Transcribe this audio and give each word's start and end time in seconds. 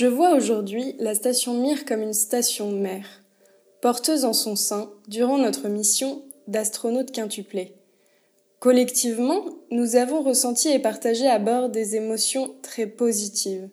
Je 0.00 0.06
vois 0.06 0.34
aujourd'hui 0.34 0.96
la 0.98 1.14
station 1.14 1.52
Mir 1.52 1.84
comme 1.84 2.00
une 2.00 2.14
station 2.14 2.70
mère, 2.70 3.22
porteuse 3.82 4.24
en 4.24 4.32
son 4.32 4.56
sein, 4.56 4.90
durant 5.08 5.36
notre 5.36 5.68
mission, 5.68 6.22
d'astronautes 6.48 7.12
quintuplés. 7.12 7.74
Collectivement, 8.60 9.44
nous 9.70 9.96
avons 9.96 10.22
ressenti 10.22 10.70
et 10.70 10.78
partagé 10.78 11.26
à 11.26 11.38
bord 11.38 11.68
des 11.68 11.96
émotions 11.96 12.54
très 12.62 12.86
positives, 12.86 13.68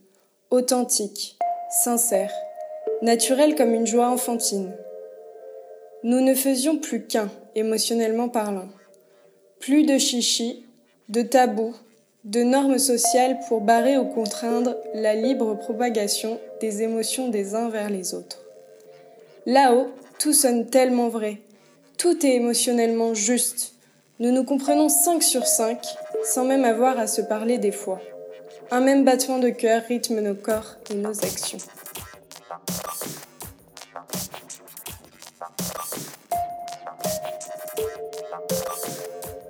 authentiques, 0.49 1.37
sincères, 1.81 2.33
naturelles 3.01 3.55
comme 3.55 3.73
une 3.73 3.87
joie 3.87 4.09
enfantine. 4.09 4.73
Nous 6.03 6.19
ne 6.19 6.33
faisions 6.33 6.77
plus 6.77 7.07
qu'un, 7.07 7.31
émotionnellement 7.55 8.27
parlant. 8.27 8.67
Plus 9.61 9.85
de 9.85 9.97
chichi, 9.97 10.65
de 11.07 11.21
tabous, 11.21 11.77
de 12.27 12.43
normes 12.43 12.77
sociales 12.77 13.39
pour 13.47 13.61
barrer 13.61 13.97
ou 13.97 14.03
contraindre 14.03 14.75
la 14.93 15.15
libre 15.15 15.55
propagation 15.55 16.41
des 16.59 16.81
émotions 16.81 17.29
des 17.29 17.55
uns 17.55 17.69
vers 17.69 17.89
les 17.89 18.13
autres. 18.13 18.41
Là-haut, 19.45 19.87
tout 20.19 20.33
sonne 20.33 20.65
tellement 20.65 21.07
vrai, 21.07 21.37
tout 21.97 22.25
est 22.25 22.35
émotionnellement 22.35 23.13
juste. 23.13 23.75
Nous 24.19 24.31
nous 24.31 24.43
comprenons 24.43 24.89
5 24.89 25.23
sur 25.23 25.47
5 25.47 25.79
sans 26.25 26.43
même 26.43 26.65
avoir 26.65 26.99
à 26.99 27.07
se 27.07 27.21
parler 27.21 27.59
des 27.59 27.71
fois. 27.71 28.01
Un 28.71 28.81
même 28.81 29.05
battement 29.05 29.39
de 29.39 29.49
cœur 29.49 29.83
rythme 29.87 30.19
nos 30.19 30.35
corps 30.35 30.75
et 30.91 30.95
nos 30.95 31.17
actions. 31.23 31.59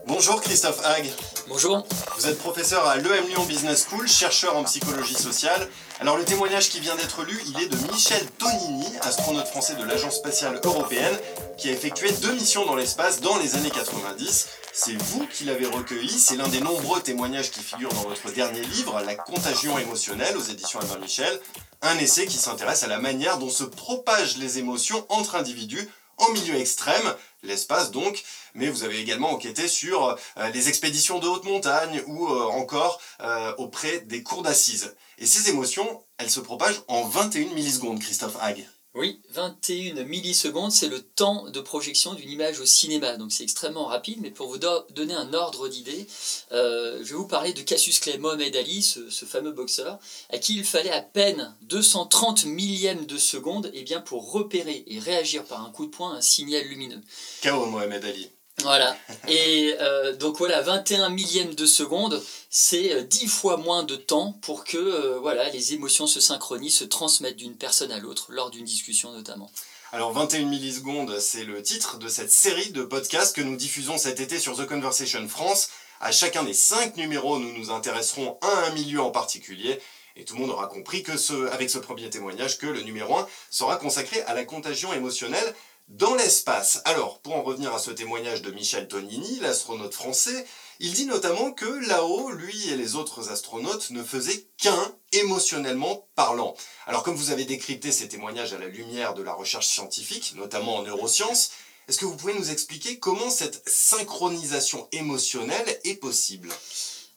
Bonjour 0.05 0.39
Christophe 0.41 0.85
Hague. 0.85 1.36
Bonjour. 1.49 1.87
Vous 2.17 2.27
êtes 2.27 2.37
professeur 2.39 2.85
à 2.85 2.97
l'EM 2.97 3.25
Lyon 3.25 3.45
Business 3.45 3.87
School, 3.89 4.05
chercheur 4.05 4.57
en 4.57 4.65
psychologie 4.65 5.13
sociale. 5.15 5.69
Alors 6.01 6.17
le 6.17 6.25
témoignage 6.25 6.67
qui 6.67 6.81
vient 6.81 6.95
d'être 6.97 7.23
lu, 7.23 7.41
il 7.47 7.63
est 7.63 7.67
de 7.67 7.77
Michel 7.89 8.25
Tonini, 8.37 8.85
astronaute 9.01 9.47
français 9.47 9.75
de 9.75 9.83
l'Agence 9.85 10.17
spatiale 10.17 10.59
européenne, 10.65 11.17
qui 11.57 11.69
a 11.69 11.71
effectué 11.71 12.11
deux 12.21 12.33
missions 12.33 12.65
dans 12.65 12.75
l'espace 12.75 13.21
dans 13.21 13.37
les 13.37 13.55
années 13.55 13.69
90. 13.69 14.47
C'est 14.73 15.01
vous 15.01 15.25
qui 15.27 15.45
l'avez 15.45 15.67
recueilli, 15.67 16.09
c'est 16.09 16.35
l'un 16.35 16.49
des 16.49 16.59
nombreux 16.59 16.99
témoignages 16.99 17.49
qui 17.49 17.61
figurent 17.61 17.93
dans 17.93 18.09
votre 18.09 18.29
dernier 18.33 18.61
livre, 18.61 19.01
La 19.05 19.15
contagion 19.15 19.79
émotionnelle, 19.79 20.35
aux 20.35 20.43
éditions 20.43 20.81
Albin 20.81 20.99
Michel, 20.99 21.39
un 21.81 21.97
essai 21.97 22.25
qui 22.25 22.37
s'intéresse 22.37 22.83
à 22.83 22.87
la 22.87 22.99
manière 22.99 23.37
dont 23.37 23.49
se 23.49 23.63
propagent 23.63 24.37
les 24.37 24.59
émotions 24.59 25.05
entre 25.07 25.35
individus 25.35 25.87
en 26.17 26.31
milieu 26.31 26.55
extrême, 26.55 27.15
l'espace 27.43 27.91
donc, 27.91 28.23
mais 28.53 28.69
vous 28.69 28.83
avez 28.83 28.99
également 28.99 29.31
enquêté 29.31 29.67
sur 29.67 30.17
euh, 30.37 30.49
les 30.53 30.69
expéditions 30.69 31.19
de 31.19 31.27
haute 31.27 31.45
montagne 31.45 32.01
ou 32.07 32.27
euh, 32.27 32.43
encore 32.45 32.99
euh, 33.21 33.53
auprès 33.57 33.99
des 34.01 34.23
cours 34.23 34.41
d'assises. 34.41 34.95
Et 35.19 35.25
ces 35.25 35.49
émotions, 35.49 36.03
elles 36.17 36.31
se 36.31 36.39
propagent 36.39 36.81
en 36.87 37.03
21 37.07 37.53
millisecondes, 37.53 37.99
Christophe 37.99 38.37
Hague. 38.41 38.67
Oui, 38.93 39.21
21 39.29 40.03
millisecondes, 40.05 40.71
c'est 40.71 40.87
le 40.87 41.01
temps 41.01 41.49
de 41.49 41.59
projection 41.59 42.15
d'une 42.15 42.31
image 42.31 42.59
au 42.59 42.65
cinéma. 42.65 43.15
Donc 43.17 43.31
c'est 43.31 43.43
extrêmement 43.43 43.85
rapide, 43.85 44.19
mais 44.21 44.31
pour 44.31 44.47
vous 44.47 44.57
donner 44.57 45.13
un 45.13 45.33
ordre 45.33 45.67
d'idée, 45.67 46.07
je 46.51 47.03
vais 47.03 47.15
vous 47.15 47.27
parler 47.27 47.53
de 47.53 47.61
Cassius 47.61 47.99
Clay, 47.99 48.17
Mohamed 48.17 48.55
Ali, 48.55 48.81
ce, 48.81 49.25
fameux 49.25 49.51
boxeur, 49.51 49.99
à 50.31 50.39
qui 50.39 50.55
il 50.55 50.63
fallait 50.63 50.89
à 50.89 51.01
peine 51.01 51.55
230 51.63 52.45
millièmes 52.45 53.05
de 53.05 53.17
seconde 53.17 53.69
eh 53.73 53.83
bien, 53.83 54.01
pour 54.01 54.31
repérer 54.31 54.83
et 54.87 54.99
réagir 54.99 55.43
par 55.43 55.63
un 55.63 55.69
coup 55.69 55.85
de 55.85 55.91
poing 55.91 56.13
un 56.13 56.21
signal 56.21 56.63
lumineux. 56.63 57.01
K.O. 57.43 57.67
Mohamed 57.67 58.03
Ali. 58.03 58.36
Voilà. 58.63 58.97
Et 59.27 59.75
euh, 59.79 60.15
donc 60.15 60.39
voilà, 60.39 60.61
21 60.61 61.09
millièmes 61.09 61.53
de 61.53 61.67
seconde, 61.67 62.21
c'est 62.49 63.03
10 63.03 63.25
euh, 63.25 63.27
fois 63.29 63.57
moins 63.57 63.83
de 63.83 63.95
temps 63.95 64.33
pour 64.41 64.63
que 64.63 64.77
euh, 64.77 65.19
voilà, 65.19 65.47
les 65.49 65.73
émotions 65.75 66.07
se 66.07 66.19
synchronisent, 66.19 66.77
se 66.77 66.83
transmettent 66.83 67.37
d'une 67.37 67.55
personne 67.55 67.91
à 67.91 67.99
l'autre, 67.99 68.27
lors 68.31 68.49
d'une 68.49 68.65
discussion 68.65 69.11
notamment. 69.11 69.51
Alors 69.91 70.11
21 70.11 70.45
millisecondes, 70.45 71.19
c'est 71.19 71.43
le 71.43 71.61
titre 71.61 71.99
de 71.99 72.07
cette 72.07 72.31
série 72.31 72.71
de 72.71 72.81
podcasts 72.81 73.35
que 73.35 73.41
nous 73.41 73.55
diffusons 73.55 73.99
cet 73.99 74.19
été 74.19 74.39
sur 74.39 74.57
The 74.57 74.65
Conversation 74.65 75.27
France. 75.27 75.69
À 76.01 76.11
chacun 76.11 76.43
des 76.43 76.53
5 76.53 76.97
numéros, 76.97 77.37
nous 77.37 77.53
nous 77.53 77.69
intéresserons 77.69 78.39
à 78.41 78.65
un 78.67 78.71
milieu 78.71 79.01
en 79.01 79.11
particulier. 79.11 79.79
Et 80.15 80.25
tout 80.25 80.33
le 80.33 80.41
monde 80.41 80.49
aura 80.49 80.65
compris 80.65 81.03
que 81.03 81.15
ce, 81.15 81.47
avec 81.51 81.69
ce 81.69 81.77
premier 81.77 82.09
témoignage, 82.09 82.57
que 82.57 82.65
le 82.65 82.81
numéro 82.81 83.17
1 83.17 83.27
sera 83.51 83.77
consacré 83.77 84.21
à 84.23 84.33
la 84.33 84.45
contagion 84.45 84.91
émotionnelle 84.93 85.53
dans 85.87 86.15
l'espace. 86.15 86.81
Alors, 86.85 87.19
pour 87.19 87.35
en 87.35 87.43
revenir 87.43 87.73
à 87.73 87.79
ce 87.79 87.91
témoignage 87.91 88.41
de 88.41 88.51
Michel 88.51 88.87
Tonini, 88.87 89.39
l'astronaute 89.39 89.93
français, 89.93 90.45
il 90.79 90.93
dit 90.93 91.05
notamment 91.05 91.51
que 91.51 91.65
là-haut, 91.87 92.29
lui 92.31 92.69
et 92.69 92.75
les 92.75 92.95
autres 92.95 93.29
astronautes 93.29 93.89
ne 93.91 94.03
faisaient 94.03 94.45
qu'un 94.57 94.95
émotionnellement 95.13 96.07
parlant. 96.15 96.55
Alors, 96.85 97.03
comme 97.03 97.15
vous 97.15 97.31
avez 97.31 97.45
décrypté 97.45 97.91
ces 97.91 98.09
témoignages 98.09 98.53
à 98.53 98.59
la 98.59 98.67
lumière 98.67 99.13
de 99.13 99.23
la 99.23 99.33
recherche 99.33 99.67
scientifique, 99.67 100.33
notamment 100.35 100.77
en 100.77 100.83
neurosciences, 100.83 101.51
est-ce 101.87 101.99
que 101.99 102.05
vous 102.05 102.17
pouvez 102.17 102.33
nous 102.33 102.51
expliquer 102.51 102.99
comment 102.99 103.29
cette 103.29 103.67
synchronisation 103.67 104.89
émotionnelle 104.91 105.79
est 105.85 105.95
possible? 105.95 106.49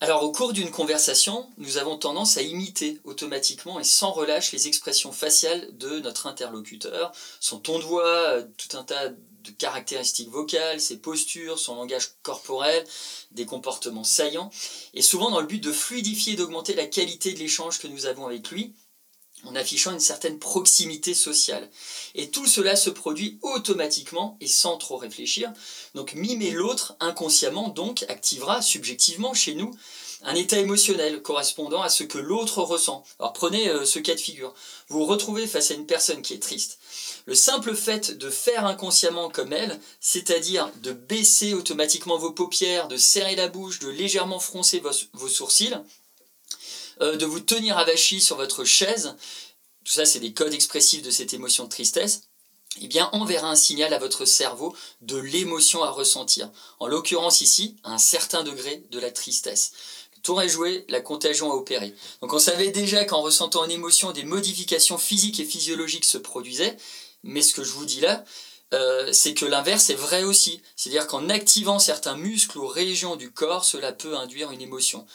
Alors 0.03 0.23
au 0.23 0.33
cours 0.33 0.55
d'une 0.55 0.71
conversation, 0.71 1.47
nous 1.59 1.77
avons 1.77 1.99
tendance 1.99 2.39
à 2.39 2.43
imiter 2.43 2.99
automatiquement 3.05 3.79
et 3.79 3.85
sans 3.85 4.13
relâche 4.13 4.51
les 4.51 4.67
expressions 4.67 5.13
faciales 5.13 5.77
de 5.77 6.01
notre 6.01 6.27
interlocuteur, 6.27 7.13
son 7.39 7.59
ton 7.59 7.79
de 7.79 7.85
voix, 7.85 8.43
tout 8.57 8.79
un 8.79 8.83
tas 8.83 9.11
de 9.11 9.51
caractéristiques 9.51 10.31
vocales, 10.31 10.81
ses 10.81 10.99
postures, 10.99 11.59
son 11.59 11.75
langage 11.75 12.13
corporel, 12.23 12.83
des 13.33 13.45
comportements 13.45 14.05
saillants, 14.05 14.51
et 14.95 15.03
souvent 15.03 15.31
dans 15.31 15.41
le 15.41 15.47
but 15.47 15.63
de 15.63 15.73
fluidifier 15.73 16.33
et 16.33 16.37
d'augmenter 16.37 16.75
la 16.75 16.87
qualité 16.87 17.35
de 17.35 17.39
l'échange 17.39 17.79
que 17.79 17.87
nous 17.87 18.07
avons 18.07 18.27
avec 18.27 18.51
lui, 18.51 18.73
en 19.45 19.55
affichant 19.55 19.93
une 19.93 20.01
certaine 20.01 20.39
proximité 20.39 21.15
sociale. 21.15 21.69
Et 22.15 22.31
tout 22.31 22.47
cela 22.47 22.77
se 22.77 22.91
produit 22.91 23.39
automatiquement 23.43 24.37
et 24.41 24.47
sans 24.47 24.77
trop 24.77 24.97
réfléchir. 24.97 25.53
Donc 25.95 26.15
mimer 26.15 26.51
l'autre 26.51 26.97
inconsciemment 27.01 27.69
donc 27.69 28.05
activera 28.09 28.63
subjectivement 28.63 29.35
chez 29.35 29.55
nous 29.55 29.73
un 30.23 30.35
état 30.35 30.59
émotionnel 30.59 31.23
correspondant 31.23 31.83
à 31.83 31.89
ce 31.89 32.05
que 32.05 32.19
l'autre 32.19 32.63
ressent. 32.63 33.05
Alors 33.19 33.33
prenez 33.33 33.69
euh, 33.69 33.85
ce 33.85 33.99
cas 33.99 34.15
de 34.15 34.21
figure. 34.21 34.55
Vous 34.89 34.99
vous 34.99 35.07
retrouvez 35.07 35.47
face 35.47 35.71
à 35.71 35.75
une 35.75 35.87
personne 35.87 36.23
qui 36.23 36.35
est 36.35 36.43
triste. 36.43 36.79
Le 37.27 37.35
simple 37.35 37.75
fait 37.75 38.11
de 38.19 38.29
faire 38.29 38.67
inconsciemment 38.67 39.31
comme 39.31 39.53
elle, 39.53 39.81
c'est-à-dire 40.01 40.71
de 40.83 40.93
baisser 40.93 41.55
automatiquement 41.55 42.19
vos 42.19 42.33
paupières, 42.33 42.89
de 42.89 42.97
serrer 42.97 43.37
la 43.37 43.49
bouche, 43.49 43.79
de 43.79 43.89
légèrement 43.89 44.41
froncer 44.41 44.83
vos 45.13 45.29
sourcils, 45.29 45.77
euh, 47.01 47.17
de 47.17 47.27
vous 47.27 47.41
tenir 47.41 47.79
avachi 47.79 48.21
sur 48.21 48.37
votre 48.37 48.65
chaise, 48.65 49.17
tout 49.85 49.93
ça 49.93 50.05
c'est 50.05 50.21
des 50.21 50.33
codes 50.33 50.55
expressifs 50.55 51.03
de 51.03 51.11
cette 51.11 51.35
émotion 51.35 51.65
de 51.65 51.71
tristesse, 51.71 52.23
eh 52.81 52.87
bien, 52.87 53.09
enverra 53.13 53.51
un 53.51 53.57
signal 53.57 53.93
à 53.93 53.99
votre 53.99 54.25
cerveau 54.25 54.77
de 55.01 55.17
l'émotion 55.17 55.83
à 55.83 55.91
ressentir. 55.91 56.51
En 56.79 56.87
l'occurrence 56.87 57.41
ici, 57.41 57.77
un 57.83 57.99
certain 57.99 58.45
degré 58.45 58.85
de 58.91 59.01
la 59.01 59.11
tristesse. 59.11 59.73
Tour 60.23 60.41
est 60.43 60.49
joué, 60.49 60.85
la 60.89 61.01
contagion 61.01 61.51
a 61.51 61.55
opéré. 61.55 61.95
Donc 62.21 62.33
on 62.33 62.39
savait 62.39 62.71
déjà 62.71 63.05
qu'en 63.05 63.23
ressentant 63.23 63.65
une 63.65 63.71
émotion, 63.71 64.13
des 64.13 64.23
modifications 64.23 64.99
physiques 64.99 65.41
et 65.41 65.45
physiologiques 65.45 66.05
se 66.05 66.19
produisaient, 66.19 66.77
mais 67.23 67.43
ce 67.43 67.55
que 67.55 67.65
je 67.65 67.73
vous 67.73 67.87
dis 67.87 68.01
là, 68.01 68.25
euh, 68.73 69.13
c'est 69.13 69.35
que 69.35 69.47
l'inverse 69.47 69.91
est 69.91 69.95
vrai 69.95 70.23
aussi. 70.23 70.63
C'est-à-dire 70.77 71.07
qu'en 71.07 71.29
activant 71.29 71.79
certains 71.79 72.17
muscles 72.17 72.59
ou 72.59 72.67
régions 72.67 73.17
du 73.17 73.33
corps, 73.33 73.65
cela 73.65 73.93
peut 73.93 74.17
induire 74.17 74.53
une 74.53 74.63
émotion. 74.63 75.07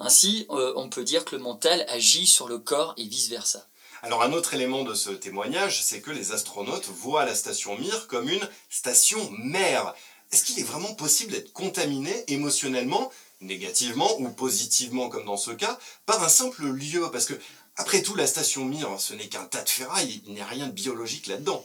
Ainsi, 0.00 0.46
euh, 0.50 0.72
on 0.76 0.88
peut 0.88 1.04
dire 1.04 1.26
que 1.26 1.36
le 1.36 1.42
mental 1.42 1.84
agit 1.88 2.26
sur 2.26 2.48
le 2.48 2.58
corps 2.58 2.94
et 2.96 3.04
vice-versa. 3.04 3.66
Alors 4.02 4.22
un 4.22 4.32
autre 4.32 4.54
élément 4.54 4.82
de 4.82 4.94
ce 4.94 5.10
témoignage, 5.10 5.84
c'est 5.84 6.00
que 6.00 6.10
les 6.10 6.32
astronautes 6.32 6.86
voient 6.86 7.26
la 7.26 7.34
station 7.34 7.76
Mir 7.76 8.06
comme 8.06 8.30
une 8.30 8.48
station 8.70 9.30
mère. 9.38 9.94
Est-ce 10.32 10.44
qu'il 10.44 10.58
est 10.58 10.64
vraiment 10.64 10.94
possible 10.94 11.32
d'être 11.32 11.52
contaminé 11.52 12.24
émotionnellement, 12.28 13.12
négativement 13.42 14.08
ou 14.20 14.30
positivement 14.30 15.10
comme 15.10 15.26
dans 15.26 15.36
ce 15.36 15.50
cas, 15.50 15.78
par 16.06 16.22
un 16.24 16.30
simple 16.30 16.64
lieu? 16.64 17.10
Parce 17.12 17.26
que, 17.26 17.34
après 17.76 18.00
tout, 18.00 18.14
la 18.14 18.26
station 18.26 18.64
Mir, 18.64 18.88
ce 18.98 19.12
n'est 19.12 19.28
qu'un 19.28 19.44
tas 19.44 19.62
de 19.62 19.68
ferraille, 19.68 20.22
il 20.26 20.32
n'y 20.32 20.40
a 20.40 20.46
rien 20.46 20.66
de 20.66 20.72
biologique 20.72 21.26
là-dedans. 21.26 21.64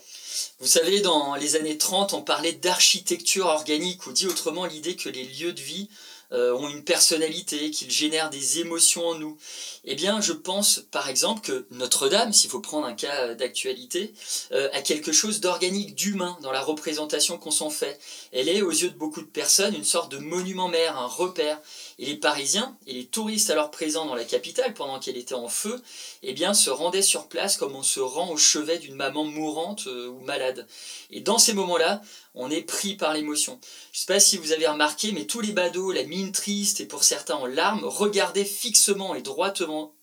Vous 0.60 0.68
savez, 0.68 1.00
dans 1.00 1.36
les 1.36 1.56
années 1.56 1.78
30, 1.78 2.14
on 2.14 2.22
parlait 2.22 2.54
d'architecture 2.54 3.46
organique, 3.46 4.06
ou 4.08 4.12
dit 4.12 4.28
autrement 4.28 4.66
l'idée 4.66 4.98
que 4.98 5.10
les 5.10 5.24
lieux 5.24 5.54
de 5.54 5.62
vie 5.62 5.90
euh, 6.36 6.54
ont 6.54 6.70
une 6.70 6.84
personnalité, 6.84 7.72
qu'ils 7.72 7.92
génèrent 7.92 8.30
des 8.30 8.60
émotions 8.60 9.08
en 9.08 9.16
nous. 9.16 9.38
Eh 9.86 9.96
bien, 9.96 10.20
je 10.22 10.34
pense 10.34 10.84
par 10.92 11.10
exemple 11.10 11.42
que 11.42 11.66
Notre-Dame, 11.72 12.34
s'il 12.34 12.50
faut 12.50 12.60
prendre 12.60 12.86
un 12.86 12.94
cas 12.94 13.34
d'actualité, 13.36 14.14
euh, 14.52 14.70
a 14.74 14.82
quelque 14.82 15.12
chose 15.12 15.40
d'organique, 15.40 15.96
d'humain 15.96 16.38
dans 16.42 16.52
la 16.52 16.62
représentation 16.62 17.38
qu'on 17.38 17.52
s'en 17.52 17.70
fait. 17.70 18.00
Elle 18.32 18.50
est, 18.50 18.62
aux 18.62 18.72
yeux 18.72 18.90
de 18.90 18.98
beaucoup 18.98 19.22
de 19.22 19.28
personnes, 19.28 19.74
une 19.76 19.86
sorte 19.86 20.12
de 20.12 20.18
monument 20.18 20.68
mère, 20.68 20.98
un 20.98 21.08
repère. 21.08 21.60
Et 21.98 22.06
les 22.06 22.18
Parisiens 22.18 22.76
et 22.88 22.94
les 22.94 23.06
touristes 23.06 23.50
alors 23.50 23.72
présents 23.72 24.06
dans 24.06 24.16
la 24.16 24.26
capitale 24.26 24.74
pendant 24.74 25.00
qu'elle 25.00 25.18
était 25.18 25.36
en 25.36 25.48
feu, 25.48 25.82
eh 26.24 26.34
bien, 26.34 26.54
se 26.54 26.70
rendaient 26.70 27.02
sur 27.02 27.28
place 27.28 27.56
comme 27.56 27.76
on 27.76 27.84
se 27.84 28.02
rend 28.02 28.30
au 28.32 28.38
chevet 28.38 28.80
d'une 28.80 28.96
maman 28.96 29.24
mourante 29.24 29.88
euh, 29.88 30.10
ou 30.10 30.20
malade. 30.20 30.68
Et 31.12 31.22
dans 31.22 31.38
ces 31.38 31.54
moments-là, 31.54 32.02
on 32.36 32.52
est 32.52 32.62
pris 32.62 32.96
par 32.96 33.14
l'émotion. 33.14 33.60
Je 33.92 33.98
ne 33.98 34.02
sais 34.02 34.14
pas 34.14 34.20
si 34.20 34.38
vous 34.38 34.52
avez 34.52 34.68
remarqué, 34.68 35.12
mais 35.12 35.26
tous 35.26 35.42
les 35.42 35.52
badauds, 35.52 35.92
la 35.92 36.04
mine 36.04 36.32
triste 36.32 36.82
et 36.82 36.86
pour 36.86 37.04
certains 37.04 37.36
en 37.36 37.46
larmes, 37.46 37.84
regardaient 37.84 38.46
fixement 38.46 39.16
et 39.16 39.22
droit 39.22 39.52
devant 39.52 39.94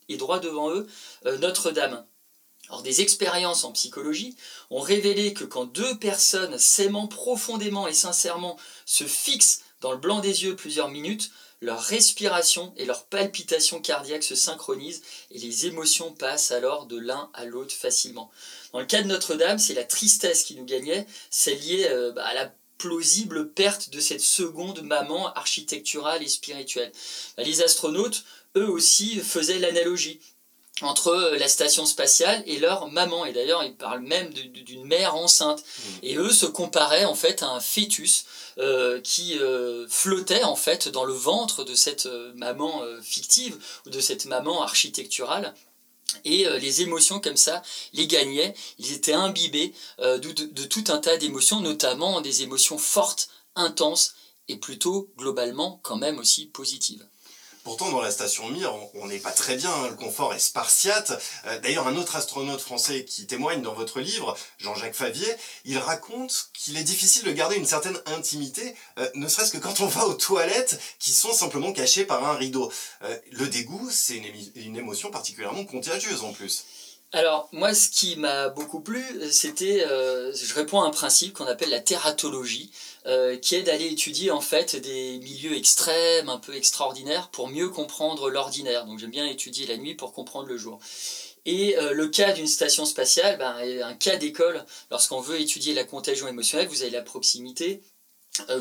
eux 0.71 0.87
euh, 1.25 1.37
Notre-Dame. 1.37 2.05
Or, 2.69 2.81
des 2.81 3.01
expériences 3.01 3.65
en 3.65 3.71
psychologie 3.71 4.35
ont 4.69 4.79
révélé 4.79 5.33
que 5.33 5.43
quand 5.43 5.65
deux 5.65 5.97
personnes 5.99 6.57
s'aimant 6.57 7.07
profondément 7.07 7.87
et 7.87 7.93
sincèrement 7.93 8.57
se 8.85 9.03
fixent 9.03 9.61
dans 9.81 9.91
le 9.91 9.97
blanc 9.97 10.19
des 10.19 10.43
yeux 10.43 10.55
plusieurs 10.55 10.89
minutes, 10.89 11.31
leur 11.63 11.81
respiration 11.81 12.73
et 12.75 12.85
leur 12.85 13.05
palpitation 13.05 13.79
cardiaque 13.81 14.23
se 14.23 14.35
synchronisent 14.35 15.01
et 15.31 15.39
les 15.39 15.65
émotions 15.65 16.11
passent 16.11 16.51
alors 16.51 16.85
de 16.87 16.97
l'un 16.97 17.29
à 17.33 17.45
l'autre 17.45 17.73
facilement. 17.73 18.29
Dans 18.73 18.79
le 18.79 18.85
cas 18.85 19.01
de 19.01 19.07
Notre-Dame, 19.07 19.59
c'est 19.59 19.73
la 19.73 19.85
tristesse 19.85 20.43
qui 20.43 20.55
nous 20.55 20.65
gagnait, 20.65 21.07
c'est 21.29 21.55
lié 21.55 21.87
euh, 21.89 22.11
bah, 22.11 22.25
à 22.25 22.33
la 22.33 22.53
plausible 22.77 23.49
perte 23.49 23.91
de 23.91 24.01
cette 24.01 24.21
seconde 24.21 24.81
maman 24.81 25.31
architecturale 25.33 26.21
et 26.21 26.27
spirituelle. 26.27 26.91
Bah, 27.37 27.43
les 27.43 27.61
astronautes, 27.61 28.25
eux 28.57 28.69
aussi, 28.69 29.19
faisaient 29.19 29.59
l'analogie 29.59 30.19
entre 30.81 31.09
euh, 31.09 31.37
la 31.37 31.47
station 31.47 31.85
spatiale 31.85 32.43
et 32.47 32.57
leur 32.57 32.87
maman. 32.87 33.25
Et 33.25 33.33
d'ailleurs, 33.33 33.63
ils 33.63 33.75
parlent 33.75 34.01
même 34.01 34.33
d'une 34.33 34.85
mère 34.85 35.15
enceinte. 35.15 35.61
Mmh. 35.61 35.89
Et 36.03 36.15
eux 36.15 36.31
se 36.31 36.45
comparaient 36.45 37.05
en 37.05 37.15
fait 37.15 37.43
à 37.43 37.49
un 37.49 37.59
fœtus 37.59 38.25
euh, 38.57 38.99
qui 39.01 39.37
euh, 39.39 39.87
flottait 39.87 40.43
en 40.43 40.55
fait 40.55 40.87
dans 40.87 41.05
le 41.05 41.13
ventre 41.13 41.63
de 41.63 41.75
cette 41.75 42.07
maman 42.35 42.83
fictive 43.01 43.57
ou 43.85 43.89
de 43.89 43.99
cette 43.99 44.25
maman 44.25 44.63
architecturale. 44.63 45.53
Et 46.25 46.45
les 46.59 46.83
émotions 46.83 47.19
comme 47.19 47.37
ça 47.37 47.63
les 47.93 48.05
gagnaient, 48.05 48.53
ils 48.77 48.93
étaient 48.93 49.13
imbibés 49.13 49.73
de, 49.97 50.17
de 50.17 50.63
tout 50.65 50.83
un 50.89 50.99
tas 50.99 51.17
d'émotions, 51.17 51.59
notamment 51.59 52.21
des 52.21 52.43
émotions 52.43 52.77
fortes, 52.77 53.29
intenses 53.55 54.13
et 54.47 54.57
plutôt 54.57 55.09
globalement 55.17 55.79
quand 55.81 55.97
même 55.97 56.19
aussi 56.19 56.45
positives. 56.45 57.03
Pourtant, 57.63 57.89
dans 57.91 58.01
la 58.01 58.11
station 58.11 58.49
Mir, 58.49 58.73
on 58.95 59.07
n'est 59.07 59.19
pas 59.19 59.31
très 59.31 59.55
bien, 59.55 59.71
hein, 59.71 59.87
le 59.89 59.95
confort 59.95 60.33
est 60.33 60.39
spartiate. 60.39 61.13
Euh, 61.45 61.59
d'ailleurs, 61.59 61.87
un 61.87 61.95
autre 61.95 62.17
astronaute 62.17 62.59
français 62.59 63.05
qui 63.05 63.25
témoigne 63.25 63.61
dans 63.61 63.73
votre 63.73 64.01
livre, 64.01 64.37
Jean-Jacques 64.57 64.95
Favier, 64.95 65.33
il 65.63 65.77
raconte 65.77 66.49
qu'il 66.53 66.75
est 66.75 66.83
difficile 66.83 67.23
de 67.23 67.31
garder 67.31 67.55
une 67.55 67.65
certaine 67.65 67.97
intimité, 68.07 68.75
euh, 68.99 69.09
ne 69.15 69.29
serait-ce 69.29 69.51
que 69.53 69.57
quand 69.57 69.79
on 69.79 69.87
va 69.87 70.05
aux 70.07 70.13
toilettes, 70.13 70.77
qui 70.99 71.11
sont 71.11 71.31
simplement 71.31 71.71
cachées 71.71 72.03
par 72.03 72.27
un 72.27 72.33
rideau. 72.33 72.69
Euh, 73.03 73.17
le 73.31 73.47
dégoût, 73.47 73.89
c'est 73.89 74.21
une 74.55 74.75
émotion 74.75 75.09
particulièrement 75.09 75.63
contagieuse 75.63 76.23
en 76.23 76.33
plus. 76.33 76.65
Alors, 77.15 77.47
moi, 77.51 77.75
ce 77.75 77.89
qui 77.89 78.15
m'a 78.15 78.49
beaucoup 78.49 78.79
plu, 78.79 79.05
c'était, 79.29 79.85
euh, 79.85 80.33
je 80.33 80.51
réponds 80.55 80.81
à 80.81 80.87
un 80.87 80.89
principe 80.89 81.33
qu'on 81.33 81.45
appelle 81.45 81.69
la 81.69 81.79
tératologie, 81.79 82.71
euh, 83.05 83.37
qui 83.37 83.53
est 83.53 83.61
d'aller 83.61 83.85
étudier 83.85 84.31
en 84.31 84.41
fait 84.41 84.75
des 84.75 85.19
milieux 85.19 85.55
extrêmes, 85.55 86.27
un 86.29 86.39
peu 86.39 86.55
extraordinaires, 86.55 87.29
pour 87.29 87.49
mieux 87.49 87.69
comprendre 87.69 88.31
l'ordinaire. 88.31 88.87
Donc, 88.87 88.97
j'aime 88.97 89.11
bien 89.11 89.27
étudier 89.27 89.67
la 89.67 89.77
nuit 89.77 89.93
pour 89.93 90.11
comprendre 90.11 90.47
le 90.47 90.57
jour. 90.57 90.79
Et 91.45 91.77
euh, 91.77 91.93
le 91.93 92.07
cas 92.07 92.31
d'une 92.31 92.47
station 92.47 92.83
spatiale, 92.83 93.37
ben, 93.37 93.57
un 93.83 93.93
cas 93.93 94.15
d'école, 94.15 94.65
lorsqu'on 94.89 95.21
veut 95.21 95.39
étudier 95.39 95.75
la 95.75 95.83
contagion 95.83 96.27
émotionnelle, 96.27 96.67
vous 96.67 96.81
avez 96.81 96.89
la 96.89 97.03
proximité, 97.03 97.83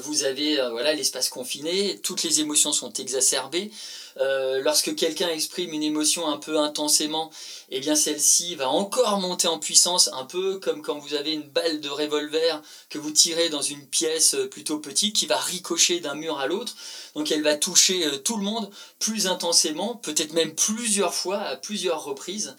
vous 0.05 0.25
avez 0.25 0.57
voilà 0.71 0.93
l'espace 0.93 1.29
confiné, 1.29 1.99
toutes 2.03 2.23
les 2.23 2.41
émotions 2.41 2.73
sont 2.73 2.93
exacerbées. 2.93 3.71
lorsque 4.17 4.95
quelqu'un 4.95 5.29
exprime 5.29 5.73
une 5.73 5.83
émotion 5.83 6.29
un 6.29 6.37
peu 6.37 6.59
intensément, 6.59 7.31
eh 7.75 7.81
bien 7.81 7.95
celle-ci 7.95 8.55
va 8.55 8.69
encore 8.69 9.19
monter 9.19 9.49
en 9.49 9.59
puissance, 9.59 10.11
un 10.13 10.27
peu 10.27 10.59
comme 10.59 10.83
quand 10.83 10.99
vous 10.99 11.15
avez 11.15 11.33
une 11.33 11.49
balle 11.49 11.81
de 11.81 11.89
revolver 11.89 12.61
que 12.91 12.99
vous 12.99 13.11
tirez 13.11 13.49
dans 13.49 13.63
une 13.63 13.87
pièce 13.87 14.35
euh, 14.35 14.47
plutôt 14.47 14.79
petite 14.79 15.17
qui 15.17 15.25
va 15.25 15.39
ricocher 15.39 16.01
d'un 16.01 16.15
mur 16.15 16.39
à 16.39 16.47
l'autre. 16.47 16.77
Donc 17.15 17.33
elle 17.33 17.43
va 17.43 17.57
toucher 17.57 18.05
euh, 18.05 18.19
tout 18.19 18.37
le 18.37 18.45
monde 18.45 18.71
plus 18.99 19.27
intensément, 19.27 19.97
peut-être 19.97 20.35
même 20.35 20.55
plusieurs 20.55 21.15
fois, 21.15 21.39
à 21.39 21.57
plusieurs 21.57 22.05
reprises. 22.05 22.55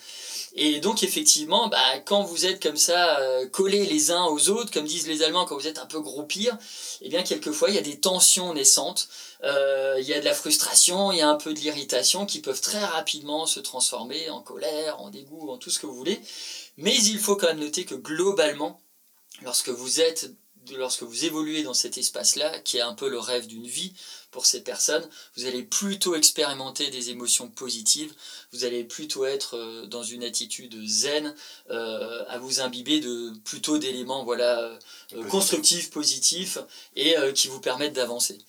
Et 0.56 0.80
donc 0.80 1.04
effectivement, 1.04 1.68
bah, 1.68 2.00
quand 2.06 2.24
vous 2.24 2.48
êtes 2.48 2.62
comme 2.62 2.78
ça 2.78 3.20
euh, 3.20 3.48
collés 3.48 3.86
les 3.86 4.10
uns 4.10 4.26
aux 4.26 4.50
autres, 4.50 4.72
comme 4.72 4.86
disent 4.86 5.08
les 5.08 5.22
Allemands, 5.22 5.46
quand 5.46 5.56
vous 5.56 5.68
êtes 5.68 5.80
un 5.80 5.86
peu 5.86 6.00
groupir, 6.00 6.58
eh 7.04 7.10
bien 7.10 7.22
quelquefois 7.22 7.70
il 7.70 7.76
y 7.76 7.78
a 7.78 7.82
des 7.82 8.00
tensions 8.00 8.54
naissantes, 8.54 9.10
euh, 9.44 9.98
il 10.00 10.08
y 10.08 10.14
a 10.14 10.20
de 10.20 10.26
la 10.26 10.34
frustration, 10.34 11.12
il 11.12 11.18
y 11.20 11.22
a 11.22 11.30
un 11.30 11.36
peu 11.36 11.54
de 11.54 11.60
l'irritation 11.60 12.26
qui 12.26 12.40
peuvent 12.40 12.62
très 12.62 12.84
rapidement 12.84 13.46
se 13.46 13.60
transformer 13.60 14.30
en 14.30 14.42
colère, 14.42 15.02
en 15.02 15.10
dégoût, 15.10 15.50
en 15.50 15.58
tout 15.58 15.70
ce 15.70 15.80
que 15.80 15.86
vous 15.86 15.96
voulez. 15.96 16.20
Mais 16.78 16.96
il 16.96 17.20
faut 17.20 17.36
quand 17.36 17.48
même 17.48 17.60
noter 17.60 17.84
que 17.84 17.96
globalement, 17.96 18.82
lorsque 19.42 19.70
vous 19.70 20.00
êtes 20.00 20.32
lorsque 20.78 21.04
vous 21.04 21.26
évoluez 21.26 21.64
dans 21.64 21.74
cet 21.74 21.98
espace-là, 21.98 22.60
qui 22.60 22.78
est 22.78 22.82
un 22.82 22.94
peu 22.94 23.10
le 23.10 23.20
rêve 23.20 23.48
d'une 23.48 23.68
vie 23.68 23.94
pour 24.32 24.46
ces 24.46 24.62
personnes, 24.62 25.08
vous 25.38 25.46
allez 25.46 25.64
plutôt 25.64 26.16
expérimenter 26.16 26.90
des 26.90 27.10
émotions 27.10 27.48
positives, 27.48 28.14
vous 28.52 28.66
allez 28.66 28.84
plutôt 28.84 29.26
être 29.26 29.58
euh, 29.58 29.86
dans 29.86 30.04
une 30.04 30.24
attitude 30.24 30.76
zen, 30.86 31.36
euh, 31.70 32.24
à 32.28 32.40
vous 32.40 32.60
imbiber 32.60 33.00
de 33.00 33.32
plutôt 33.46 33.78
d'éléments 33.78 34.24
voilà 34.24 34.78
euh, 35.14 35.24
constructifs, 35.30 35.92
positifs 35.92 36.58
et 36.96 37.16
qui 37.36 37.48
vous 37.48 37.60
permettent 37.60 37.94
d'avancer. 37.94 38.40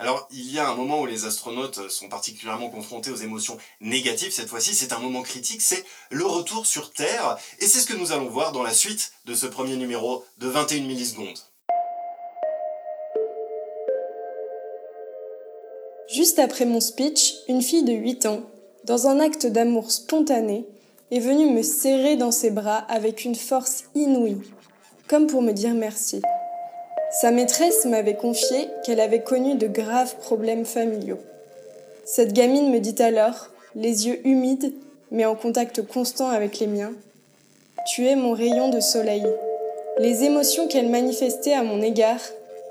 Alors, 0.00 0.26
il 0.30 0.50
y 0.50 0.58
a 0.58 0.66
un 0.66 0.74
moment 0.74 1.02
où 1.02 1.06
les 1.06 1.26
astronautes 1.26 1.90
sont 1.90 2.08
particulièrement 2.08 2.70
confrontés 2.70 3.10
aux 3.10 3.16
émotions 3.16 3.58
négatives. 3.82 4.32
Cette 4.32 4.48
fois-ci, 4.48 4.74
c'est 4.74 4.94
un 4.94 4.98
moment 4.98 5.20
critique, 5.20 5.60
c'est 5.60 5.84
le 6.08 6.24
retour 6.24 6.64
sur 6.64 6.90
Terre. 6.90 7.36
Et 7.58 7.66
c'est 7.66 7.80
ce 7.80 7.86
que 7.86 7.92
nous 7.92 8.10
allons 8.10 8.30
voir 8.30 8.52
dans 8.52 8.62
la 8.62 8.72
suite 8.72 9.12
de 9.26 9.34
ce 9.34 9.44
premier 9.44 9.76
numéro 9.76 10.24
de 10.38 10.48
21 10.48 10.84
millisecondes. 10.84 11.38
Juste 16.12 16.40
après 16.40 16.64
mon 16.64 16.80
speech, 16.80 17.36
une 17.46 17.62
fille 17.62 17.84
de 17.84 17.92
8 17.92 18.26
ans, 18.26 18.40
dans 18.82 19.06
un 19.06 19.20
acte 19.20 19.46
d'amour 19.46 19.92
spontané, 19.92 20.66
est 21.12 21.20
venue 21.20 21.48
me 21.52 21.62
serrer 21.62 22.16
dans 22.16 22.32
ses 22.32 22.50
bras 22.50 22.78
avec 22.88 23.24
une 23.24 23.36
force 23.36 23.84
inouïe, 23.94 24.40
comme 25.06 25.28
pour 25.28 25.40
me 25.40 25.52
dire 25.52 25.72
merci. 25.72 26.20
Sa 27.20 27.30
maîtresse 27.30 27.84
m'avait 27.84 28.16
confié 28.16 28.66
qu'elle 28.84 28.98
avait 28.98 29.22
connu 29.22 29.54
de 29.54 29.68
graves 29.68 30.16
problèmes 30.16 30.64
familiaux. 30.64 31.20
Cette 32.04 32.32
gamine 32.32 32.72
me 32.72 32.80
dit 32.80 33.00
alors, 33.00 33.50
les 33.76 34.08
yeux 34.08 34.26
humides, 34.26 34.74
mais 35.12 35.26
en 35.26 35.36
contact 35.36 35.86
constant 35.86 36.30
avec 36.30 36.58
les 36.58 36.66
miens, 36.66 36.92
Tu 37.86 38.08
es 38.08 38.16
mon 38.16 38.32
rayon 38.32 38.68
de 38.68 38.80
soleil. 38.80 39.24
Les 39.98 40.24
émotions 40.24 40.66
qu'elle 40.66 40.88
manifestait 40.88 41.54
à 41.54 41.62
mon 41.62 41.80
égard, 41.80 42.20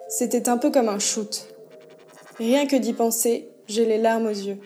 c'était 0.10 0.50
un 0.50 0.58
peu 0.58 0.72
comme 0.72 0.90
un 0.90 1.00
shoot. 1.00 1.48
Rien 2.40 2.66
que 2.68 2.78
d'y 2.78 2.94
penser, 2.94 3.50
j'ai 3.68 3.86
les 3.86 3.98
larmes 3.98 4.28
aux 4.28 4.30
yeux. 4.30 4.58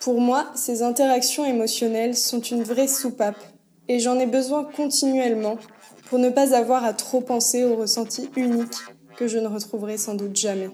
Pour 0.00 0.20
moi, 0.20 0.50
ces 0.54 0.82
interactions 0.82 1.46
émotionnelles 1.46 2.14
sont 2.14 2.40
une 2.40 2.62
vraie 2.62 2.88
soupape, 2.88 3.42
et 3.88 4.00
j'en 4.00 4.18
ai 4.18 4.26
besoin 4.26 4.64
continuellement 4.64 5.56
pour 6.10 6.18
ne 6.18 6.28
pas 6.28 6.54
avoir 6.54 6.84
à 6.84 6.92
trop 6.92 7.22
penser 7.22 7.64
aux 7.64 7.74
ressentis 7.74 8.28
uniques 8.36 8.76
que 9.16 9.26
je 9.28 9.38
ne 9.38 9.48
retrouverai 9.48 9.96
sans 9.96 10.14
doute 10.14 10.36
jamais. 10.36 10.68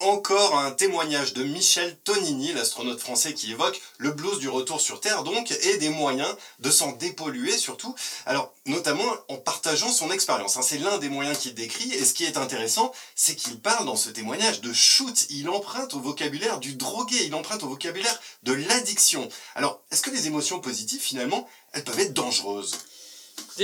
Encore 0.00 0.56
un 0.56 0.70
témoignage 0.70 1.32
de 1.32 1.42
Michel 1.42 1.96
Tonini, 2.04 2.52
l'astronaute 2.52 3.00
français 3.00 3.34
qui 3.34 3.50
évoque 3.50 3.80
le 3.96 4.12
blues 4.12 4.38
du 4.38 4.48
retour 4.48 4.80
sur 4.80 5.00
Terre 5.00 5.24
donc, 5.24 5.50
et 5.50 5.76
des 5.78 5.88
moyens 5.88 6.32
de 6.60 6.70
s'en 6.70 6.92
dépolluer 6.92 7.56
surtout. 7.58 7.96
Alors, 8.24 8.54
notamment 8.66 9.10
en 9.28 9.38
partageant 9.38 9.90
son 9.90 10.12
expérience. 10.12 10.56
Hein. 10.56 10.62
c'est 10.62 10.78
l'un 10.78 10.98
des 10.98 11.08
moyens 11.08 11.38
qu'il 11.38 11.54
décrit, 11.54 11.92
et 11.92 12.04
ce 12.04 12.14
qui 12.14 12.24
est 12.24 12.36
intéressant, 12.36 12.92
c'est 13.16 13.34
qu'il 13.34 13.58
parle 13.58 13.86
dans 13.86 13.96
ce 13.96 14.10
témoignage 14.10 14.60
de 14.60 14.72
shoot. 14.72 15.26
Il 15.30 15.48
emprunte 15.48 15.94
au 15.94 16.00
vocabulaire 16.00 16.60
du 16.60 16.76
drogué, 16.76 17.24
il 17.24 17.34
emprunte 17.34 17.64
au 17.64 17.68
vocabulaire 17.68 18.20
de 18.44 18.52
l'addiction. 18.52 19.28
Alors, 19.56 19.82
est-ce 19.90 20.02
que 20.02 20.10
les 20.10 20.28
émotions 20.28 20.60
positives, 20.60 21.00
finalement, 21.00 21.48
elles 21.72 21.82
peuvent 21.82 21.98
être 21.98 22.14
dangereuses? 22.14 22.78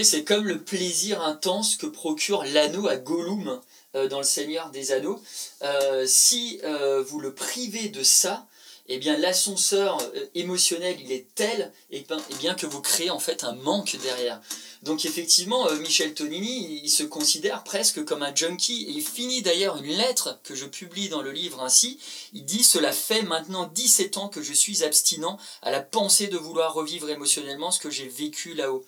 C'est 0.02 0.24
comme 0.24 0.44
le 0.44 0.60
plaisir 0.60 1.22
intense 1.22 1.76
que 1.76 1.86
procure 1.86 2.42
l'anneau 2.44 2.88
à 2.88 2.96
Gollum 2.96 3.60
dans 3.94 4.18
Le 4.18 4.24
Seigneur 4.24 4.70
des 4.70 4.92
Anneaux. 4.92 5.20
Euh, 5.62 6.04
si 6.06 6.60
euh, 6.64 7.02
vous 7.02 7.20
le 7.20 7.34
privez 7.34 7.88
de 7.88 8.02
ça, 8.02 8.46
eh 8.86 8.98
bien 8.98 9.16
l'ascenseur 9.16 9.98
émotionnel 10.34 10.98
il 11.00 11.10
est 11.10 11.26
tel 11.34 11.72
et 11.90 11.98
eh 11.98 12.00
bien, 12.00 12.18
eh 12.30 12.34
bien 12.34 12.54
que 12.54 12.66
vous 12.66 12.82
créez 12.82 13.08
en 13.08 13.18
fait 13.18 13.42
un 13.42 13.54
manque 13.54 13.96
derrière. 14.02 14.42
Donc 14.82 15.06
effectivement, 15.06 15.70
Michel 15.80 16.12
Tonini, 16.12 16.82
il 16.84 16.90
se 16.90 17.02
considère 17.02 17.64
presque 17.64 18.04
comme 18.04 18.22
un 18.22 18.34
junkie 18.34 18.84
et 18.84 18.90
il 18.90 19.02
finit 19.02 19.40
d'ailleurs 19.40 19.78
une 19.78 19.96
lettre 19.96 20.38
que 20.42 20.54
je 20.54 20.66
publie 20.66 21.08
dans 21.08 21.22
le 21.22 21.32
livre 21.32 21.62
ainsi. 21.62 21.98
Il 22.34 22.44
dit 22.44 22.62
Cela 22.62 22.92
fait 22.92 23.22
maintenant 23.22 23.70
17 23.74 24.18
ans 24.18 24.28
que 24.28 24.42
je 24.42 24.52
suis 24.52 24.84
abstinent 24.84 25.38
à 25.62 25.70
la 25.70 25.80
pensée 25.80 26.26
de 26.26 26.36
vouloir 26.36 26.74
revivre 26.74 27.08
émotionnellement 27.08 27.70
ce 27.70 27.80
que 27.80 27.88
j'ai 27.88 28.08
vécu 28.08 28.52
là-haut. 28.52 28.84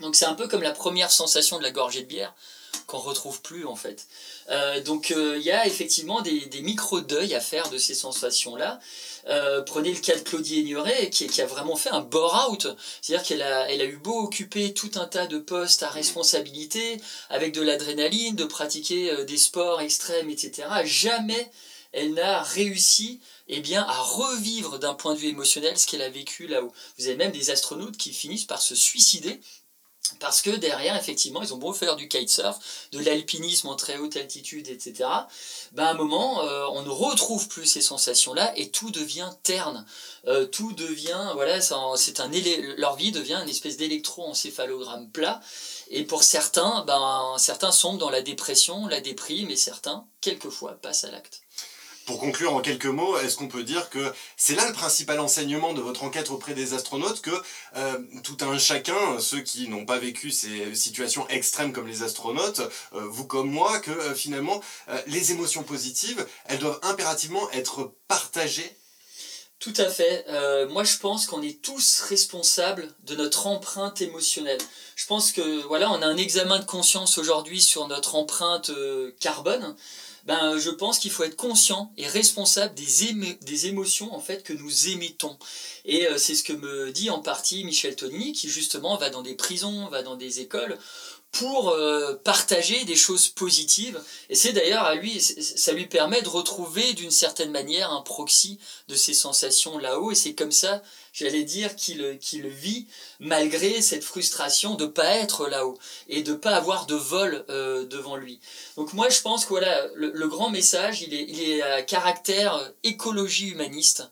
Donc 0.00 0.16
c'est 0.16 0.26
un 0.26 0.34
peu 0.34 0.48
comme 0.48 0.62
la 0.62 0.72
première 0.72 1.10
sensation 1.10 1.58
de 1.58 1.62
la 1.62 1.70
gorgée 1.70 2.02
de 2.02 2.06
bière 2.06 2.34
qu'on 2.86 2.98
retrouve 2.98 3.40
plus 3.40 3.66
en 3.66 3.76
fait. 3.76 4.06
Euh, 4.50 4.80
donc 4.82 5.10
euh, 5.10 5.36
il 5.38 5.44
y 5.44 5.50
a 5.50 5.66
effectivement 5.66 6.20
des, 6.20 6.48
micro-deuils 6.60 7.34
à 7.34 7.40
faire 7.40 7.70
de 7.70 7.78
ces 7.78 7.94
sensations-là. 7.94 8.80
Euh, 9.28 9.62
prenez 9.62 9.92
le 9.92 10.00
cas 10.00 10.16
de 10.16 10.20
Claudie 10.20 10.60
Ignoret 10.60 11.08
qui, 11.10 11.40
a 11.40 11.46
vraiment 11.46 11.76
fait 11.76 11.90
un 11.90 12.00
bore-out. 12.00 12.66
C'est-à-dire 13.00 13.26
qu'elle 13.26 13.42
a, 13.42 13.70
elle 13.70 13.80
a 13.80 13.84
eu 13.84 13.96
beau 13.96 14.20
occuper 14.20 14.74
tout 14.74 14.90
un 14.96 15.06
tas 15.06 15.26
de 15.26 15.38
postes 15.38 15.82
à 15.82 15.88
responsabilité, 15.88 17.00
avec 17.30 17.54
de 17.54 17.62
l'adrénaline, 17.62 18.36
de 18.36 18.44
pratiquer 18.44 19.24
des 19.24 19.38
sports 19.38 19.80
extrêmes, 19.80 20.28
etc. 20.28 20.68
Jamais 20.84 21.50
elle 21.92 22.14
n'a 22.14 22.42
réussi 22.42 23.20
eh 23.48 23.60
bien, 23.60 23.82
à 23.82 24.00
revivre 24.00 24.78
d'un 24.78 24.94
point 24.94 25.14
de 25.14 25.18
vue 25.20 25.28
émotionnel 25.28 25.78
ce 25.78 25.86
qu'elle 25.86 26.02
a 26.02 26.08
vécu 26.08 26.46
là-haut. 26.46 26.72
Vous 26.98 27.06
avez 27.06 27.16
même 27.16 27.30
des 27.30 27.50
astronautes 27.50 27.96
qui 27.96 28.12
finissent 28.12 28.46
par 28.46 28.60
se 28.60 28.74
suicider 28.74 29.40
parce 30.20 30.42
que 30.42 30.50
derrière, 30.50 30.96
effectivement, 30.96 31.42
ils 31.42 31.54
ont 31.54 31.58
beau 31.58 31.72
faire 31.72 31.96
du 31.96 32.08
kitesurf, 32.08 32.58
de 32.92 32.98
l'alpinisme 32.98 33.68
en 33.68 33.76
très 33.76 33.96
haute 33.96 34.16
altitude, 34.16 34.68
etc. 34.68 35.08
Ben, 35.72 35.84
à 35.84 35.90
un 35.90 35.94
moment, 35.94 36.42
euh, 36.44 36.66
on 36.72 36.82
ne 36.82 36.90
retrouve 36.90 37.48
plus 37.48 37.64
ces 37.64 37.80
sensations-là 37.80 38.52
et 38.56 38.70
tout 38.70 38.90
devient 38.90 39.30
terne. 39.42 39.86
Euh, 40.26 40.46
tout 40.46 40.72
devient, 40.72 41.30
voilà, 41.34 41.60
c'est 41.60 42.20
un, 42.20 42.30
leur 42.76 42.96
vie 42.96 43.12
devient 43.12 43.40
une 43.42 43.48
espèce 43.48 43.76
d'électroencéphalogramme 43.76 45.10
plat. 45.10 45.40
Et 45.90 46.04
pour 46.04 46.22
certains, 46.22 46.84
ben, 46.86 47.36
certains 47.38 47.72
sombrent 47.72 47.98
dans 47.98 48.10
la 48.10 48.22
dépression, 48.22 48.86
la 48.86 49.00
déprime, 49.00 49.50
et 49.50 49.56
certains, 49.56 50.06
quelquefois, 50.20 50.72
passent 50.82 51.04
à 51.04 51.10
l'acte. 51.10 51.43
Pour 52.06 52.18
conclure 52.18 52.54
en 52.54 52.60
quelques 52.60 52.84
mots, 52.84 53.16
est-ce 53.18 53.36
qu'on 53.36 53.48
peut 53.48 53.62
dire 53.62 53.88
que 53.88 54.12
c'est 54.36 54.54
là 54.54 54.66
le 54.66 54.74
principal 54.74 55.20
enseignement 55.20 55.72
de 55.72 55.80
votre 55.80 56.04
enquête 56.04 56.30
auprès 56.30 56.52
des 56.52 56.74
astronautes, 56.74 57.22
que 57.22 57.30
euh, 57.76 57.98
tout 58.22 58.36
un 58.42 58.58
chacun, 58.58 59.18
ceux 59.20 59.40
qui 59.40 59.68
n'ont 59.68 59.86
pas 59.86 59.98
vécu 59.98 60.30
ces 60.30 60.74
situations 60.74 61.26
extrêmes 61.28 61.72
comme 61.72 61.86
les 61.86 62.02
astronautes, 62.02 62.60
euh, 62.92 63.06
vous 63.08 63.26
comme 63.26 63.50
moi, 63.50 63.80
que 63.80 63.90
euh, 63.90 64.14
finalement 64.14 64.60
les 65.06 65.32
émotions 65.32 65.62
positives, 65.62 66.26
elles 66.46 66.58
doivent 66.58 66.80
impérativement 66.82 67.50
être 67.52 67.94
partagées? 68.06 68.76
Tout 69.58 69.72
à 69.78 69.88
fait. 69.88 70.26
moi, 70.68 70.84
je 70.84 70.98
pense 70.98 71.26
qu'on 71.26 71.40
est 71.40 71.62
tous 71.62 72.00
responsables 72.02 72.92
de 73.04 73.16
notre 73.16 73.46
empreinte 73.46 74.02
émotionnelle. 74.02 74.60
Je 74.94 75.06
pense 75.06 75.32
que 75.32 75.62
voilà, 75.62 75.90
on 75.90 76.02
a 76.02 76.06
un 76.06 76.18
examen 76.18 76.58
de 76.58 76.66
conscience 76.66 77.16
aujourd'hui 77.16 77.62
sur 77.62 77.88
notre 77.88 78.14
empreinte 78.14 78.70
carbone 79.20 79.74
ben, 80.26 80.58
je 80.58 80.70
pense 80.70 80.98
qu'il 80.98 81.10
faut 81.10 81.24
être 81.24 81.36
conscient 81.36 81.92
et 81.96 82.06
responsable 82.06 82.74
des, 82.74 83.36
des 83.42 83.66
émotions 83.66 84.14
en 84.14 84.20
fait 84.20 84.42
que 84.42 84.52
nous 84.52 84.88
émettons. 84.88 85.36
Et 85.84 86.06
euh, 86.06 86.16
c'est 86.16 86.34
ce 86.34 86.42
que 86.42 86.54
me 86.54 86.90
dit 86.92 87.10
en 87.10 87.20
partie 87.20 87.64
Michel 87.64 87.94
Tony, 87.94 88.32
qui 88.32 88.48
justement 88.48 88.96
va 88.96 89.10
dans 89.10 89.22
des 89.22 89.34
prisons, 89.34 89.86
va 89.88 90.02
dans 90.02 90.16
des 90.16 90.40
écoles 90.40 90.78
pour 91.34 91.70
euh, 91.70 92.14
partager 92.22 92.84
des 92.84 92.94
choses 92.94 93.28
positives. 93.28 94.00
Et 94.30 94.36
c'est 94.36 94.52
d'ailleurs 94.52 94.84
à 94.84 94.94
lui, 94.94 95.20
ça 95.20 95.72
lui 95.72 95.86
permet 95.86 96.22
de 96.22 96.28
retrouver 96.28 96.92
d'une 96.92 97.10
certaine 97.10 97.50
manière 97.50 97.90
un 97.90 98.02
proxy 98.02 98.60
de 98.86 98.94
ces 98.94 99.14
sensations 99.14 99.76
là-haut. 99.76 100.12
Et 100.12 100.14
c'est 100.14 100.34
comme 100.34 100.52
ça, 100.52 100.80
j'allais 101.12 101.42
dire, 101.42 101.74
qu'il 101.74 102.18
qu'il 102.20 102.46
vit 102.46 102.86
malgré 103.18 103.82
cette 103.82 104.04
frustration 104.04 104.76
de 104.76 104.86
pas 104.86 105.16
être 105.16 105.48
là-haut 105.48 105.76
et 106.08 106.22
de 106.22 106.34
pas 106.34 106.54
avoir 106.54 106.86
de 106.86 106.94
vol 106.94 107.44
euh, 107.50 107.84
devant 107.84 108.14
lui. 108.14 108.38
Donc 108.76 108.92
moi, 108.92 109.08
je 109.08 109.20
pense 109.20 109.44
que 109.44 109.50
voilà, 109.50 109.88
le, 109.94 110.28
grand 110.28 110.50
message, 110.50 111.02
il 111.02 111.14
est, 111.14 111.26
il 111.28 111.42
est 111.42 111.62
à 111.62 111.82
caractère 111.82 112.72
écologie 112.84 113.48
humaniste. 113.48 114.04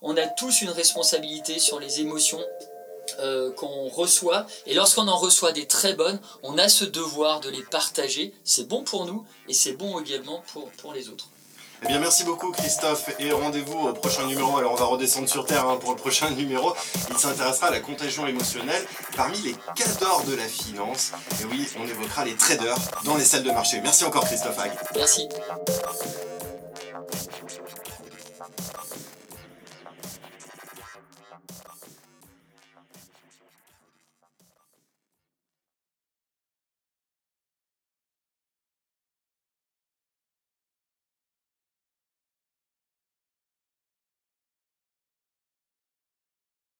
On 0.00 0.16
a 0.16 0.28
tous 0.28 0.62
une 0.62 0.70
responsabilité 0.70 1.58
sur 1.58 1.80
les 1.80 2.00
émotions 2.00 2.44
euh, 3.20 3.52
qu'on 3.52 3.88
reçoit. 3.88 4.46
Et 4.66 4.74
lorsqu'on 4.74 5.08
en 5.08 5.16
reçoit 5.16 5.52
des 5.52 5.66
très 5.66 5.94
bonnes, 5.94 6.20
on 6.42 6.58
a 6.58 6.68
ce 6.68 6.84
devoir 6.84 7.40
de 7.40 7.50
les 7.50 7.62
partager. 7.62 8.32
C'est 8.44 8.68
bon 8.68 8.82
pour 8.82 9.06
nous 9.06 9.24
et 9.48 9.54
c'est 9.54 9.72
bon 9.72 10.00
également 10.00 10.42
pour, 10.52 10.70
pour 10.72 10.92
les 10.92 11.08
autres. 11.08 11.28
Eh 11.84 11.86
bien, 11.86 12.00
merci 12.00 12.24
beaucoup 12.24 12.50
Christophe 12.50 13.08
et 13.20 13.30
rendez-vous 13.30 13.78
au 13.78 13.92
prochain 13.92 14.26
numéro. 14.26 14.56
Alors, 14.56 14.72
on 14.72 14.76
va 14.76 14.86
redescendre 14.86 15.28
sur 15.28 15.46
Terre 15.46 15.64
hein, 15.68 15.76
pour 15.80 15.90
le 15.90 15.96
prochain 15.96 16.30
numéro. 16.36 16.74
Il 17.10 17.18
s'intéressera 17.18 17.68
à 17.68 17.70
la 17.70 17.80
contagion 17.80 18.26
émotionnelle 18.26 18.84
parmi 19.16 19.38
les 19.38 19.54
cadors 19.76 20.24
de 20.24 20.34
la 20.34 20.44
finance. 20.44 21.12
Et 21.40 21.44
oui, 21.44 21.68
on 21.78 21.86
évoquera 21.86 22.24
les 22.24 22.34
traders 22.34 22.76
dans 23.04 23.16
les 23.16 23.24
salles 23.24 23.44
de 23.44 23.52
marché. 23.52 23.80
Merci 23.80 24.04
encore 24.04 24.24
Christophe 24.24 24.58
Hague. 24.58 24.76
Merci. 24.96 25.28